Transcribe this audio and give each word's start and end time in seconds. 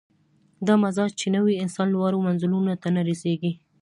دا 0.67 0.73
مزاج 0.83 1.11
چې 1.21 1.27
نه 1.35 1.39
وي، 1.45 1.55
انسان 1.63 1.87
لوړو 1.91 2.25
منزلونو 2.27 2.73
ته 2.81 2.87
نه 2.95 3.01
رسېږي. 3.09 3.51